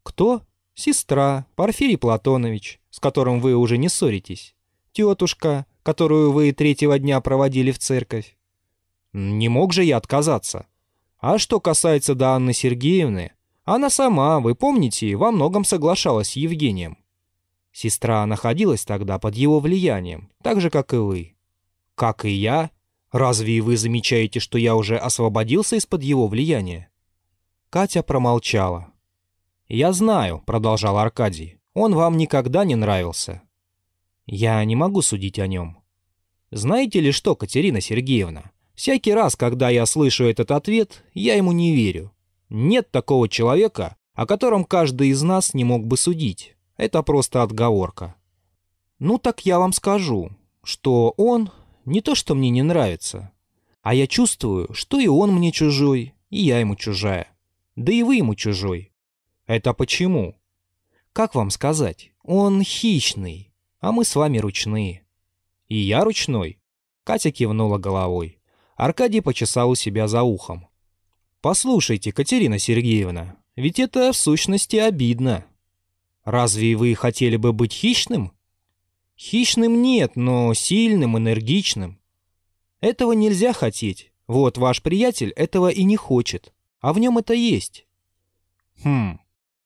Кто? 0.01 0.41
Сестра, 0.73 1.45
Порфирий 1.55 1.97
Платонович, 1.97 2.81
с 2.89 2.99
которым 2.99 3.39
вы 3.39 3.55
уже 3.55 3.77
не 3.77 3.89
ссоритесь. 3.89 4.55
Тетушка, 4.91 5.67
которую 5.83 6.31
вы 6.31 6.51
третьего 6.51 6.97
дня 6.97 7.21
проводили 7.21 7.71
в 7.71 7.77
церковь. 7.77 8.35
Не 9.13 9.49
мог 9.49 9.71
же 9.71 9.83
я 9.83 9.97
отказаться. 9.97 10.65
А 11.19 11.37
что 11.37 11.59
касается 11.59 12.15
до 12.15 12.31
Анны 12.31 12.53
Сергеевны, 12.53 13.33
она 13.63 13.91
сама, 13.91 14.39
вы 14.39 14.55
помните, 14.55 15.15
во 15.15 15.31
многом 15.31 15.63
соглашалась 15.63 16.31
с 16.31 16.35
Евгением. 16.35 16.97
Сестра 17.71 18.25
находилась 18.25 18.83
тогда 18.83 19.19
под 19.19 19.35
его 19.35 19.59
влиянием, 19.59 20.31
так 20.41 20.59
же, 20.59 20.71
как 20.71 20.93
и 20.93 20.97
вы. 20.97 21.35
Как 21.93 22.25
и 22.25 22.31
я? 22.31 22.71
Разве 23.11 23.61
вы 23.61 23.77
замечаете, 23.77 24.39
что 24.39 24.57
я 24.57 24.75
уже 24.75 24.97
освободился 24.97 25.75
из-под 25.75 26.01
его 26.01 26.27
влияния? 26.27 26.90
Катя 27.71 28.03
промолчала. 28.03 28.91
«Я 29.69 29.93
знаю»,— 29.93 30.43
продолжал 30.45 30.97
Аркадий,— 30.97 31.57
«он 31.73 31.95
вам 31.95 32.17
никогда 32.17 32.65
не 32.65 32.75
нравился. 32.75 33.43
Я 34.25 34.61
не 34.65 34.75
могу 34.75 35.01
судить 35.01 35.39
о 35.39 35.47
нем. 35.47 35.77
Знаете 36.51 36.99
ли 36.99 37.13
что, 37.13 37.33
Катерина 37.33 37.79
Сергеевна, 37.79 38.51
всякий 38.75 39.13
раз, 39.13 39.37
когда 39.37 39.69
я 39.69 39.85
слышу 39.85 40.25
этот 40.25 40.51
ответ, 40.51 41.05
я 41.13 41.35
ему 41.35 41.53
не 41.53 41.73
верю. 41.73 42.11
Нет 42.49 42.91
такого 42.91 43.29
человека, 43.29 43.95
о 44.15 44.25
котором 44.25 44.65
каждый 44.65 45.07
из 45.07 45.21
нас 45.21 45.53
не 45.53 45.63
мог 45.63 45.87
бы 45.87 45.95
судить. 45.95 46.57
Это 46.75 47.01
просто 47.03 47.41
отговорка. 47.41 48.15
Ну 48.99 49.17
так 49.17 49.45
я 49.45 49.59
вам 49.59 49.71
скажу, 49.71 50.31
что 50.61 51.13
он 51.15 51.51
не 51.85 52.01
то, 52.01 52.15
что 52.15 52.35
мне 52.35 52.49
не 52.49 52.63
нравится, 52.63 53.31
а 53.81 53.93
я 53.93 54.07
чувствую, 54.07 54.73
что 54.73 54.99
и 54.99 55.07
он 55.07 55.31
мне 55.31 55.53
чужой, 55.53 56.15
и 56.29 56.41
я 56.41 56.59
ему 56.59 56.75
чужая. 56.75 57.31
Да 57.81 57.91
и 57.91 58.03
вы 58.03 58.17
ему 58.17 58.35
чужой. 58.35 58.91
Это 59.47 59.73
почему? 59.73 60.39
Как 61.13 61.35
вам 61.35 61.49
сказать? 61.49 62.11
Он 62.23 62.63
хищный, 62.63 63.51
а 63.79 63.91
мы 63.91 64.05
с 64.05 64.15
вами 64.15 64.37
ручные». 64.37 65.03
«И 65.67 65.77
я 65.77 66.03
ручной?» 66.03 66.59
Катя 67.03 67.31
кивнула 67.31 67.77
головой. 67.77 68.39
Аркадий 68.75 69.21
почесал 69.21 69.71
у 69.71 69.75
себя 69.75 70.07
за 70.07 70.21
ухом. 70.21 70.67
«Послушайте, 71.41 72.11
Катерина 72.11 72.59
Сергеевна, 72.59 73.37
ведь 73.55 73.79
это 73.79 74.11
в 74.11 74.17
сущности 74.17 74.75
обидно. 74.75 75.45
Разве 76.23 76.75
вы 76.75 76.93
хотели 76.95 77.37
бы 77.37 77.53
быть 77.53 77.73
хищным?» 77.73 78.33
Хищным 79.17 79.83
нет, 79.83 80.15
но 80.15 80.51
сильным, 80.55 81.15
энергичным. 81.15 81.99
Этого 82.79 83.11
нельзя 83.11 83.53
хотеть. 83.53 84.11
Вот 84.25 84.57
ваш 84.57 84.81
приятель 84.81 85.29
этого 85.31 85.69
и 85.69 85.83
не 85.83 85.95
хочет. 85.95 86.53
А 86.81 86.93
в 86.93 86.99
нем 86.99 87.17
это 87.17 87.33
есть. 87.33 87.85
Хм, 88.83 89.19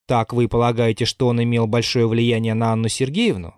так 0.06 0.32
вы 0.32 0.48
полагаете, 0.48 1.04
что 1.04 1.28
он 1.28 1.42
имел 1.42 1.66
большое 1.66 2.06
влияние 2.06 2.54
на 2.54 2.72
Анну 2.72 2.88
Сергеевну? 2.88 3.54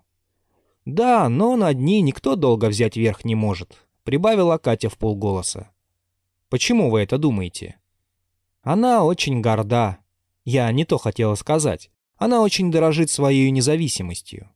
Да, 0.85 1.29
но 1.29 1.57
над 1.57 1.79
ней 1.79 2.01
никто 2.01 2.37
долго 2.37 2.67
взять 2.67 2.97
верх 2.97 3.25
не 3.25 3.35
может, 3.35 3.87
прибавила 4.05 4.57
Катя 4.57 4.89
в 4.89 4.97
полголоса. 4.97 5.71
Почему 6.49 6.91
вы 6.91 7.01
это 7.01 7.19
думаете? 7.19 7.79
Она 8.63 9.05
очень 9.05 9.43
горда. 9.43 9.99
Я 10.45 10.73
не 10.73 10.87
то 10.87 10.97
хотела 10.97 11.35
сказать. 11.35 11.91
Она 12.17 12.43
очень 12.43 12.71
дорожит 12.71 13.11
своей 13.11 13.51
независимостью. 13.51 14.49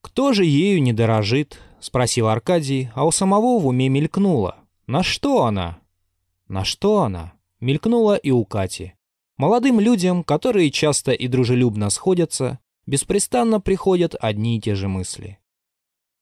«Кто 0.00 0.32
же 0.32 0.44
ею 0.44 0.82
не 0.82 0.92
дорожит?»— 0.92 1.60
спросил 1.80 2.28
Аркадий, 2.28 2.90
а 2.94 3.04
у 3.04 3.10
самого 3.10 3.58
в 3.58 3.66
уме 3.66 3.88
мелькнуло. 3.88 4.56
«На 4.86 5.02
что 5.02 5.44
она?» 5.44 5.78
«На 6.48 6.64
что 6.64 7.02
она?»— 7.02 7.34
мелькнула 7.60 8.16
и 8.16 8.30
у 8.30 8.44
Кати. 8.44 8.94
Молодым 9.36 9.80
людям, 9.80 10.24
которые 10.24 10.70
часто 10.70 11.12
и 11.12 11.28
дружелюбно 11.28 11.90
сходятся, 11.90 12.58
беспрестанно 12.86 13.60
приходят 13.60 14.14
одни 14.20 14.58
и 14.58 14.60
те 14.60 14.74
же 14.74 14.88
мысли. 14.88 15.38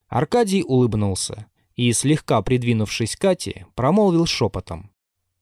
Аркадий 0.09 0.62
улыбнулся 0.62 1.47
и, 1.75 1.92
слегка 1.92 2.42
придвинувшись 2.42 3.16
к 3.16 3.21
Кате, 3.21 3.66
промолвил 3.75 4.26
шепотом. 4.26 4.90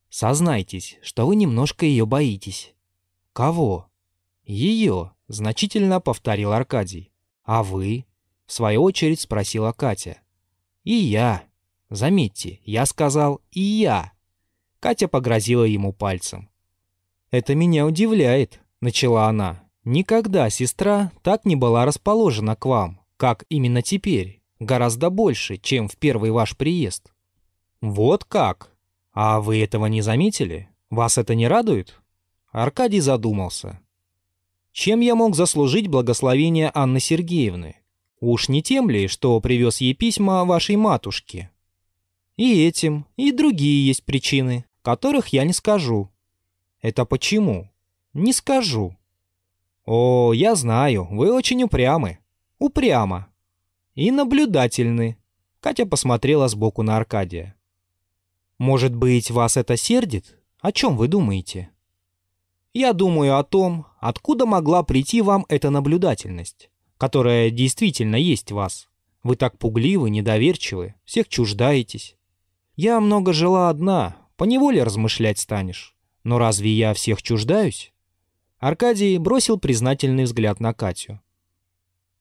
«Сознайтесь, 0.09 0.99
что 1.03 1.27
вы 1.27 1.37
немножко 1.37 1.85
ее 1.85 2.07
боитесь». 2.07 2.75
«Кого?» 3.33 3.89
«Ее»,— 4.45 5.13
значительно 5.29 6.01
повторил 6.01 6.53
Аркадий. 6.53 7.13
«А 7.45 7.63
вы?»— 7.63 8.07
в 8.47 8.53
свою 8.53 8.83
очередь 8.83 9.21
спросила 9.21 9.73
Катя. 9.73 10.19
«И 10.85 10.95
я». 10.95 11.45
Заметьте, 11.91 12.61
я 12.65 12.87
сказал 12.87 13.41
«и 13.51 13.61
я». 13.61 14.13
Катя 14.87 15.09
погрозила 15.09 15.65
ему 15.65 15.93
пальцем. 15.93 16.49
«Это 17.33 17.57
меня 17.57 17.87
удивляет»,— 17.87 18.61
начала 18.81 19.27
она. 19.27 19.65
«Никогда 19.83 20.49
сестра 20.49 21.11
так 21.25 21.45
не 21.45 21.57
была 21.57 21.85
расположена 21.85 22.55
к 22.55 22.67
вам, 22.67 23.01
как 23.17 23.47
именно 23.49 23.83
теперь, 23.83 24.45
гораздо 24.61 25.11
больше, 25.11 25.57
чем 25.57 25.89
в 25.89 25.97
первый 25.97 26.31
ваш 26.31 26.57
приезд». 26.57 27.13
«Вот 27.81 28.23
как? 28.23 28.71
А 29.13 29.41
вы 29.41 29.61
этого 29.61 29.87
не 29.87 30.03
заметили? 30.03 30.69
Вас 30.89 31.19
это 31.19 31.35
не 31.35 31.49
радует?» 31.49 32.01
Аркадий 32.53 33.01
задумался. 33.01 33.81
Чем 34.71 35.01
я 35.01 35.17
мог 35.17 35.35
заслужить 35.35 35.89
благословение 35.89 36.71
Анны 36.73 37.01
Сергеевны? 37.01 37.75
Уж 38.21 38.49
не 38.49 38.63
тем 38.63 38.89
ли, 38.89 39.09
что 39.09 39.41
привез 39.41 39.81
ей 39.81 39.95
письма 39.95 40.45
вашей 40.45 40.77
матушке? 40.77 41.51
И 42.37 42.65
этим, 42.65 43.05
и 43.17 43.33
другие 43.33 43.85
есть 43.85 44.05
причины, 44.05 44.65
которых 44.87 45.33
я 45.33 45.43
не 45.43 45.53
скажу. 45.53 46.13
Это 46.81 47.05
почему? 47.05 47.73
Не 48.15 48.33
скажу. 48.33 48.97
О, 49.85 50.33
я 50.33 50.55
знаю, 50.55 51.09
вы 51.11 51.33
очень 51.33 51.61
упрямы. 51.65 52.21
Упрямо. 52.61 53.27
И 53.97 54.13
наблюдательны. 54.13 55.19
Катя 55.59 55.87
посмотрела 55.87 56.47
сбоку 56.47 56.85
на 56.85 56.97
Аркадия. 56.97 57.57
Может 58.59 58.95
быть, 58.95 59.33
вас 59.33 59.57
это 59.57 59.77
сердит? 59.77 60.39
О 60.61 60.71
чем 60.71 60.97
вы 60.97 61.09
думаете? 61.09 61.71
Я 62.73 62.93
думаю 62.93 63.41
о 63.41 63.43
том, 63.43 63.87
откуда 63.99 64.47
могла 64.47 64.85
прийти 64.85 65.21
вам 65.21 65.47
эта 65.49 65.71
наблюдательность, 65.71 66.71
которая 66.97 67.51
действительно 67.51 68.15
есть 68.15 68.53
в 68.53 68.55
вас. 68.55 68.89
Вы 69.25 69.35
так 69.35 69.59
пугливы, 69.59 70.11
недоверчивы, 70.11 70.95
всех 71.05 71.27
чуждаетесь. 71.29 72.17
Я 72.77 73.01
много 73.01 73.33
жила 73.33 73.69
одна, 73.69 74.26
поневоле 74.37 74.83
размышлять 74.83 75.39
станешь. 75.39 75.95
Но 76.25 76.39
разве 76.39 76.71
я 76.71 76.95
всех 76.95 77.23
чуждаюсь? 77.23 77.93
Аркадий 78.59 79.19
бросил 79.19 79.59
признательный 79.59 80.25
взгляд 80.25 80.61
на 80.61 80.73
Катю. 80.73 81.21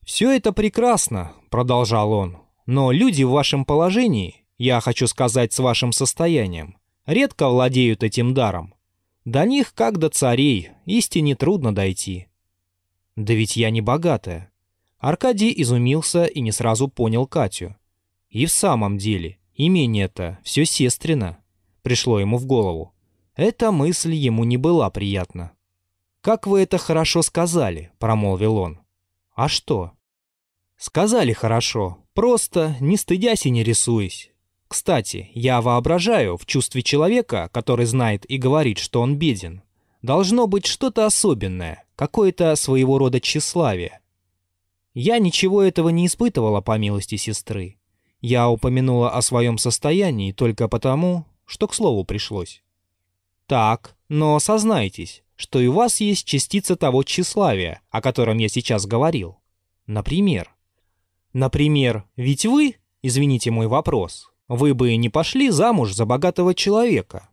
«Все 0.04 0.32
это 0.32 0.54
прекрасно»,— 0.54 1.34
продолжал 1.50 2.12
он, 2.12 2.38
«но 2.66 2.92
люди 2.92 3.24
в 3.24 3.32
вашем 3.32 3.66
положении, 3.66 4.46
я 4.58 4.80
хочу 4.80 5.08
сказать, 5.08 5.54
с 5.54 5.60
вашим 5.60 5.92
состоянием, 5.92 6.78
редко 7.06 7.50
владеют 7.50 8.04
этим 8.04 8.34
даром. 8.34 8.76
До 9.26 9.44
них, 9.46 9.74
как 9.74 9.98
до 9.98 10.10
царей, 10.10 10.70
истине 10.86 11.36
трудно 11.36 11.74
дойти. 11.74 12.28
Да 13.16 13.34
ведь 13.34 13.56
я 13.56 13.72
не 13.72 13.82
богатая. 13.82 14.52
Аркадий 15.00 15.54
изумился 15.62 16.26
и 16.26 16.42
не 16.42 16.52
сразу 16.52 16.88
понял 16.88 17.26
Катю. 17.26 17.76
И 18.30 18.46
в 18.46 18.52
самом 18.52 18.98
деле, 18.98 19.40
имение-то 19.56 20.40
все 20.44 20.66
сестрино. 20.66 21.40
Пришло 21.86 22.20
ему 22.20 22.40
в 22.40 22.48
голову. 22.48 22.96
Эта 23.36 23.72
мысль 23.72 24.16
ему 24.16 24.44
не 24.44 24.58
была 24.58 24.90
приятна. 24.90 25.52
«Как 26.22 26.48
вы 26.48 26.62
это 26.62 26.80
хорошо 26.80 27.22
сказали»,— 27.22 27.92
промолвил 28.00 28.58
он. 28.58 28.80
«А 29.36 29.48
что?» 29.48 29.92
«Сказали 30.78 31.32
хорошо, 31.32 32.00
просто, 32.16 32.76
не 32.80 32.98
стыдясь 32.98 33.46
и 33.46 33.52
не 33.52 33.64
рисуясь. 33.64 34.32
Кстати, 34.68 35.30
я 35.36 35.62
воображаю, 35.62 36.38
в 36.38 36.48
чувстве 36.48 36.82
человека, 36.82 37.52
который 37.54 37.86
знает 37.86 38.26
и 38.28 38.40
говорит, 38.40 38.80
что 38.80 39.00
он 39.00 39.18
беден, 39.18 39.62
должно 40.02 40.48
быть 40.48 40.66
что-то 40.66 41.06
особенное, 41.06 41.84
какое-то 41.96 42.56
своего 42.56 42.98
рода 42.98 43.20
тщеславие. 43.20 44.00
Я 44.96 45.20
ничего 45.20 45.62
этого 45.62 45.90
не 45.90 46.08
испытывала 46.08 46.62
по 46.62 46.80
милости 46.80 47.16
сестры. 47.18 47.78
Я 48.22 48.50
упомянула 48.50 49.12
о 49.12 49.22
своем 49.22 49.60
состоянии 49.60 50.32
только 50.32 50.68
потому, 50.68 51.28
что 51.46 51.68
к 51.68 51.74
слову 51.74 52.04
пришлось. 52.04 52.64
Так, 53.48 53.96
но 54.10 54.40
сознайтесь, 54.40 55.24
что 55.36 55.60
и 55.60 55.68
у 55.68 55.74
вас 55.74 56.02
есть 56.02 56.26
частица 56.26 56.76
того 56.76 57.04
тщеславия, 57.04 57.82
о 57.90 58.02
котором 58.02 58.38
я 58.40 58.50
сейчас 58.50 58.86
говорил. 58.86 59.38
Например. 59.88 60.56
Например, 61.34 62.06
ведь 62.16 62.46
вы, 62.46 62.78
извините 63.02 63.52
мой 63.52 63.68
вопрос, 63.68 64.32
вы 64.48 64.74
бы 64.74 64.96
не 64.96 65.10
пошли 65.10 65.50
замуж 65.50 65.94
за 65.94 66.06
богатого 66.06 66.56
человека. 66.56 67.30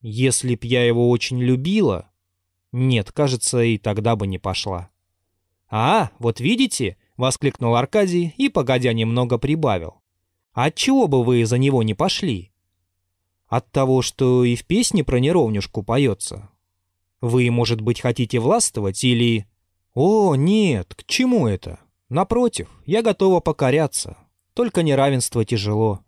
Если 0.00 0.54
б 0.54 0.66
я 0.66 0.84
его 0.84 1.10
очень 1.10 1.40
любила... 1.40 2.10
Нет, 2.70 3.12
кажется, 3.12 3.62
и 3.62 3.78
тогда 3.78 4.16
бы 4.16 4.26
не 4.26 4.38
пошла. 4.38 4.90
«А, 5.70 6.10
вот 6.18 6.40
видите?»— 6.40 6.96
воскликнул 7.16 7.76
Аркадий 7.76 8.34
и, 8.36 8.48
погодя 8.48 8.92
немного, 8.92 9.38
прибавил. 9.38 10.02
«А 10.52 10.64
отчего 10.64 11.06
бы 11.06 11.24
вы 11.24 11.46
за 11.46 11.58
него 11.58 11.82
не 11.82 11.94
пошли?» 11.94 12.52
«От 13.54 13.70
того, 13.70 14.02
что 14.02 14.42
и 14.42 14.56
в 14.56 14.64
песне 14.64 15.04
про 15.04 15.20
неровнюшку 15.20 15.84
поется. 15.84 16.50
Вы, 17.20 17.48
может 17.52 17.80
быть, 17.80 18.00
хотите 18.00 18.40
властвовать 18.40 19.04
или...» 19.04 19.46
«О, 19.94 20.34
нет, 20.34 20.92
к 20.96 21.04
чему 21.04 21.46
это? 21.46 21.78
Напротив, 22.08 22.68
я 22.84 23.00
готова 23.00 23.38
покоряться. 23.38 24.18
Только 24.54 24.82
неравенство 24.82 25.44
тяжело. 25.44 26.00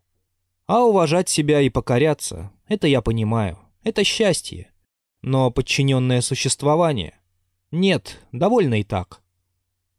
А 0.66 0.82
уважать 0.82 1.28
себя 1.28 1.60
и 1.60 1.68
покоряться— 1.68 2.50
это 2.66 2.88
я 2.88 3.00
понимаю. 3.00 3.60
Это 3.84 4.02
счастье. 4.02 4.72
Но 5.22 5.52
подчиненное 5.52 6.22
существование? 6.22 7.14
Нет, 7.70 8.18
довольно 8.32 8.80
и 8.80 8.82
так. 8.82 9.22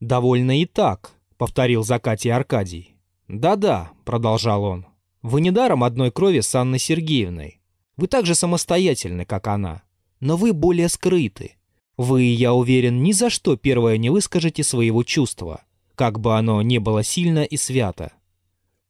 Довольно 0.02 0.60
и 0.60 0.66
так, 0.66 1.14
повторил 1.38 1.86
за 1.86 1.98
Катей 2.00 2.34
Аркадий. 2.34 2.98
Да-да, 3.30 3.92
продолжал 4.04 4.66
он. 4.66 4.86
Вы 5.30 5.42
недаром 5.42 5.84
одной 5.84 6.10
крови 6.10 6.40
с 6.40 6.56
Анной 6.56 6.80
Сергеевной. 6.80 7.60
Вы 7.98 8.08
так 8.08 8.26
же 8.26 8.34
самостоятельны, 8.34 9.26
как 9.26 9.48
она. 9.48 9.84
Но 10.22 10.38
вы 10.38 10.54
более 10.54 10.88
скрыты. 10.88 11.58
Вы, 11.98 12.22
я 12.24 12.54
уверен, 12.54 13.04
ни 13.04 13.12
за 13.12 13.30
что 13.30 13.58
первое 13.58 13.98
не 13.98 14.10
выскажете 14.10 14.63
своего 14.63 15.04
чувства, 15.04 15.66
как 15.96 16.22
бы 16.22 16.38
оно 16.38 16.62
ни 16.62 16.78
было 16.78 17.04
сильно 17.04 17.44
и 17.44 17.58
свято. 17.58 18.13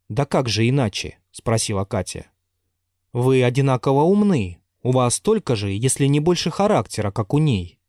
Да 0.09 0.25
как 0.25 0.47
же 0.47 0.69
иначе? 0.69 1.17
спросила 1.31 1.85
Катя. 1.85 2.27
Вы 3.13 3.41
одинаково 3.41 4.03
умны. 4.03 4.59
У 4.83 4.91
вас 4.91 5.15
столько 5.15 5.55
же, 5.55 5.71
если 5.71 6.05
не 6.05 6.19
больше 6.19 6.51
характера, 6.51 7.09
как 7.09 7.33
у 7.33 7.39
ней. 7.39 7.79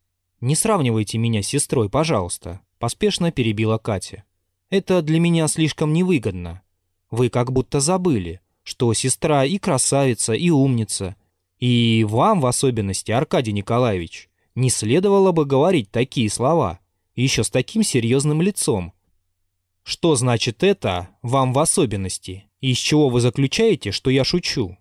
Не 0.41 0.55
сравнивайте 0.55 1.19
меня 1.19 1.43
с 1.43 1.47
сестрой, 1.47 1.87
пожалуйста, 1.87 2.61
поспешно 2.79 3.31
перебила 3.31 3.77
Катя. 3.77 4.23
Это 4.71 5.03
для 5.03 5.19
меня 5.19 5.47
слишком 5.47 5.93
невыгодно. 5.93 6.63
Вы 7.11 7.29
как 7.29 7.51
будто 7.51 7.79
забыли, 7.79 8.41
что 8.63 8.93
сестра 8.93 9.45
и 9.45 9.57
красавица, 9.57 10.33
и 10.33 10.49
умница. 10.49 11.15
И 11.59 12.05
вам 12.07 12.41
в 12.41 12.45
особенности, 12.45 13.11
Аркадий 13.11 13.51
Николаевич, 13.51 14.29
не 14.55 14.69
следовало 14.69 15.31
бы 15.31 15.45
говорить 15.45 15.91
такие 15.91 16.29
слова, 16.29 16.79
еще 17.15 17.43
с 17.43 17.49
таким 17.49 17.83
серьезным 17.83 18.41
лицом. 18.41 18.93
Что 19.83 20.15
значит 20.15 20.63
это 20.63 21.09
вам 21.21 21.53
в 21.53 21.59
особенности? 21.59 22.45
из 22.61 22.77
чего 22.77 23.09
вы 23.09 23.21
заключаете, 23.21 23.91
что 23.91 24.09
я 24.09 24.23
шучу? 24.23 24.77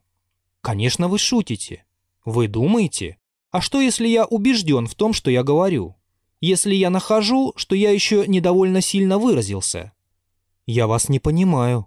Конечно, 0.61 1.09
вы 1.09 1.19
шутите. 1.19 1.85
Вы 2.25 2.49
думаете? 2.49 3.19
А 3.51 3.61
что, 3.61 3.81
если 3.81 4.09
я 4.09 4.27
убежден 4.27 4.87
в 4.87 4.95
том, 4.95 5.13
что 5.13 5.31
я 5.31 5.43
говорю? 5.43 5.97
Если 6.41 6.75
я 6.75 6.91
нахожу, 6.91 7.53
что 7.57 7.75
я 7.75 7.91
еще 7.91 8.27
недовольно 8.27 8.81
сильно 8.81 9.19
выразился? 9.19 9.93
«Я 10.67 10.87
вас 10.87 11.09
не 11.09 11.19
понимаю». 11.19 11.87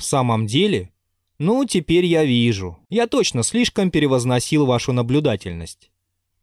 «В 0.00 0.02
самом 0.02 0.46
деле?» 0.46 0.90
«Ну, 1.38 1.62
теперь 1.66 2.06
я 2.06 2.24
вижу. 2.24 2.78
Я 2.88 3.06
точно 3.06 3.42
слишком 3.42 3.90
перевозносил 3.90 4.64
вашу 4.64 4.94
наблюдательность». 4.94 5.90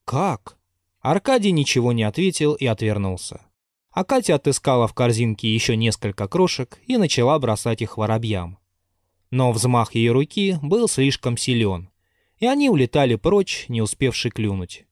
«Как?» 0.06 0.60
Аркадий 1.02 1.52
ничего 1.52 1.92
не 1.92 2.04
ответил 2.04 2.54
и 2.54 2.68
отвернулся. 2.68 3.42
А 3.90 4.04
Катя 4.04 4.36
отыскала 4.36 4.88
в 4.88 4.94
корзинке 4.94 5.52
еще 5.52 5.76
несколько 5.76 6.28
крошек 6.28 6.80
и 6.86 6.98
начала 6.98 7.40
бросать 7.40 7.82
их 7.82 7.98
воробьям. 7.98 8.60
Но 9.32 9.52
взмах 9.52 9.96
ее 9.96 10.12
руки 10.12 10.60
был 10.62 10.88
слишком 10.88 11.36
силен, 11.36 11.90
и 12.38 12.46
они 12.46 12.70
улетали 12.70 13.16
прочь, 13.16 13.66
не 13.70 13.82
успевши 13.82 14.30
клюнуть. 14.30 14.86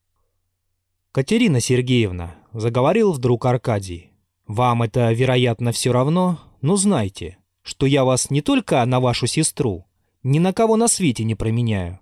«Катерина 1.11 1.59
Сергеевна»,— 1.59 2.33
заговорил 2.51 3.11
вдруг 3.11 3.45
Аркадий,— 3.45 4.09
«вам 4.47 4.81
это, 4.81 5.13
вероятно, 5.13 5.71
все 5.71 5.91
равно, 5.91 6.39
но 6.61 6.77
знайте, 6.77 7.37
что 7.65 7.85
я 7.85 8.05
вас 8.05 8.29
не 8.29 8.41
только 8.41 8.85
на 8.85 9.01
вашу 9.01 9.27
сестру, 9.27 9.85
ни 10.23 10.39
на 10.39 10.53
кого 10.53 10.77
на 10.77 10.87
свете 10.87 11.25
не 11.25 11.35
променяю». 11.35 11.99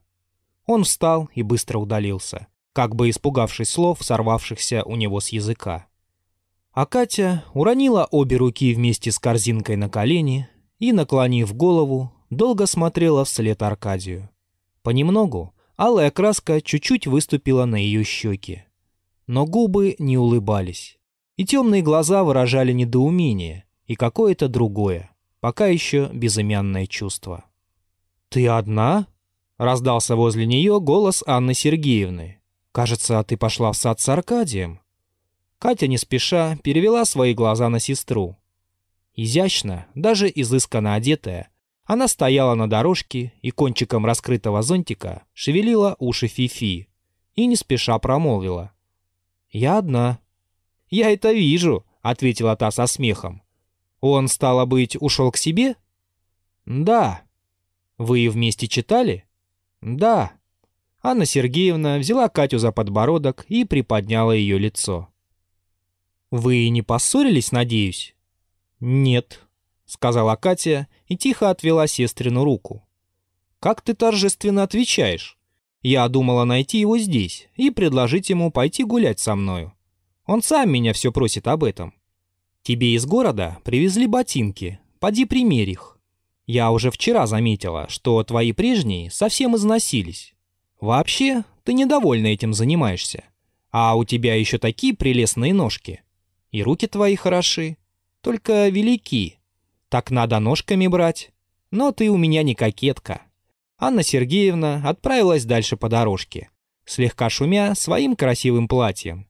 Он 0.68 0.84
встал 0.84 1.30
и 1.34 1.42
быстро 1.42 1.80
удалился, 1.80 2.48
как 2.74 2.96
бы 2.96 3.10
испугавшись 3.10 3.70
слов, 3.70 4.04
сорвавшихся 4.04 4.84
у 4.84 4.96
него 4.96 5.20
с 5.20 5.30
языка. 5.30 5.88
А 6.72 6.86
Катя 6.86 7.44
уронила 7.54 8.08
обе 8.12 8.38
руки 8.38 8.74
вместе 8.74 9.12
с 9.12 9.18
корзинкой 9.18 9.78
на 9.78 9.90
колени 9.90 10.48
и, 10.78 10.92
наклонив 10.92 11.54
голову, 11.56 12.14
долго 12.30 12.68
смотрела 12.68 13.26
вслед 13.26 13.64
Аркадию. 13.64 14.30
Понемногу 14.82 15.54
алая 15.78 16.12
краска 16.12 16.62
чуть-чуть 16.62 17.08
выступила 17.08 17.66
на 17.66 17.78
ее 17.78 18.04
щеки 18.04 18.66
но 19.28 19.46
губы 19.46 19.96
не 20.00 20.18
улыбались. 20.18 20.98
И 21.38 21.46
темные 21.46 21.82
глаза 21.82 22.24
выражали 22.24 22.72
недоумение 22.72 23.66
и 23.88 23.96
какое-то 23.96 24.48
другое, 24.48 25.12
пока 25.44 25.68
еще 25.68 26.10
безымянное 26.14 26.88
чувство. 26.88 27.44
«Ты 28.30 28.48
одна?»— 28.48 29.08
раздался 29.58 30.16
возле 30.16 30.46
нее 30.46 30.80
голос 30.80 31.22
Анны 31.28 31.54
Сергеевны. 31.54 32.40
«Кажется, 32.72 33.22
ты 33.26 33.36
пошла 33.36 33.74
в 33.74 33.76
сад 33.76 34.00
с 34.00 34.08
Аркадием». 34.08 34.80
Катя 35.60 35.88
не 35.88 35.98
спеша 35.98 36.56
перевела 36.64 37.04
свои 37.04 37.34
глаза 37.34 37.68
на 37.68 37.80
сестру. 37.82 38.38
Изящно, 39.16 39.86
даже 39.96 40.32
изысканно 40.34 40.96
одетая, 40.96 41.50
она 41.84 42.08
стояла 42.08 42.56
на 42.56 42.70
дорожке 42.70 43.34
и 43.42 43.52
кончиком 43.52 44.06
раскрытого 44.06 44.62
зонтика 44.62 45.24
шевелила 45.34 45.98
уши 46.00 46.28
Фифи 46.28 46.88
и 47.36 47.48
не 47.48 47.58
спеша 47.58 48.00
промолвила. 48.00 48.72
«Я 49.52 49.80
одна». 49.80 50.20
«Я 50.90 51.12
это 51.12 51.34
вижу»,— 51.34 51.86
ответила 52.02 52.56
та 52.56 52.72
со 52.72 52.88
смехом. 52.88 53.43
«Он, 54.06 54.28
стало 54.28 54.66
быть, 54.66 54.98
ушел 55.02 55.32
к 55.32 55.38
себе?» 55.38 55.78
«Да». 56.66 57.22
«Вы 57.98 58.28
вместе 58.28 58.68
читали?» 58.68 59.24
«Да». 59.80 60.34
Анна 61.02 61.26
Сергеевна 61.26 62.00
взяла 62.00 62.28
Катю 62.28 62.58
за 62.60 62.74
подбородок 62.74 63.46
и 63.48 63.64
приподняла 63.64 64.34
ее 64.34 64.58
лицо. 64.58 65.08
«Вы 66.32 66.68
не 66.68 66.82
поссорились, 66.82 67.54
надеюсь?» 67.54 68.14
«Нет»,— 68.82 69.40
сказала 69.86 70.36
Катя 70.36 70.90
и 71.08 71.16
тихо 71.16 71.50
отвела 71.50 71.88
сестрину 71.88 72.44
руку. 72.44 72.86
«Как 73.62 73.80
ты 73.80 73.94
торжественно 73.94 74.64
отвечаешь? 74.64 75.38
Я 75.82 76.10
думала 76.10 76.44
найти 76.44 76.78
его 76.78 76.98
здесь 76.98 77.48
и 77.56 77.70
предложить 77.70 78.30
ему 78.30 78.52
пойти 78.52 78.84
гулять 78.84 79.22
со 79.22 79.36
мною. 79.36 79.72
Он 80.26 80.42
сам 80.42 80.70
меня 80.70 80.92
все 80.92 81.14
просит 81.14 81.48
об 81.48 81.64
этом. 81.64 81.94
Тебе 82.64 82.96
из 82.96 83.06
города 83.06 83.58
привезли 83.66 84.08
ботинки, 84.08 84.80
поди 85.00 85.26
примерь 85.26 85.70
их. 85.70 86.00
Я 86.46 86.72
уже 86.72 86.92
вчера 86.92 87.28
заметила, 87.28 87.88
что 87.90 88.24
твои 88.24 88.54
прежние 88.54 89.12
совсем 89.12 89.56
износились. 89.58 90.34
Вообще, 90.80 91.44
ты 91.66 91.74
недовольна 91.74 92.28
этим 92.28 92.54
занимаешься. 92.54 93.26
А 93.72 93.96
у 93.96 94.06
тебя 94.06 94.36
еще 94.36 94.58
такие 94.60 94.96
прелестные 94.96 95.54
ножки. 95.54 96.02
И 96.52 96.64
руки 96.64 96.88
твои 96.88 97.16
хороши, 97.16 97.78
только 98.22 98.70
велики. 98.70 99.40
Так 99.90 100.10
надо 100.10 100.40
ножками 100.40 100.88
брать. 100.88 101.32
Но 101.70 101.92
ты 101.92 102.10
у 102.10 102.18
меня 102.18 102.44
не 102.44 102.56
кокетка. 102.56 103.24
Анна 103.78 104.04
Сергеевна 104.04 104.82
отправилась 104.88 105.44
дальше 105.44 105.76
по 105.76 105.90
дорожке, 105.90 106.50
слегка 106.86 107.30
шумя 107.30 107.76
своим 107.76 108.16
красивым 108.16 108.70
платьем. 108.70 109.28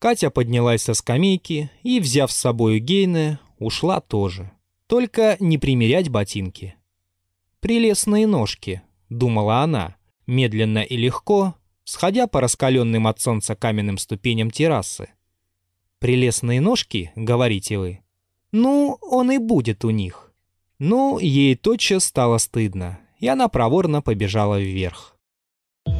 Катя 0.00 0.30
поднялась 0.30 0.82
со 0.82 0.94
скамейки 0.94 1.70
и, 1.82 2.00
взяв 2.00 2.32
с 2.32 2.36
собой 2.36 2.78
Гейне, 2.78 3.38
ушла 3.58 4.00
тоже. 4.00 4.50
Только 4.86 5.36
не 5.40 5.58
примерять 5.58 6.08
ботинки. 6.08 6.74
«Прелестные 7.60 8.26
ножки»,— 8.26 8.80
думала 9.10 9.58
она, 9.58 9.96
медленно 10.26 10.78
и 10.78 10.96
легко, 10.96 11.54
сходя 11.84 12.26
по 12.26 12.40
раскаленным 12.40 13.06
от 13.06 13.20
солнца 13.20 13.54
каменным 13.54 13.98
ступеням 13.98 14.50
террасы. 14.50 15.10
«Прелестные 15.98 16.62
ножки, 16.62 17.12
говорите 17.14 17.76
вы? 17.76 18.00
Ну, 18.52 18.96
он 19.02 19.30
и 19.30 19.36
будет 19.36 19.84
у 19.84 19.90
них». 19.90 20.32
Ну, 20.78 21.18
ей 21.18 21.56
тотчас 21.56 22.06
стало 22.06 22.38
стыдно, 22.38 23.00
и 23.18 23.28
она 23.28 23.48
проворно 23.48 24.00
побежала 24.00 24.58
вверх. 24.58 25.19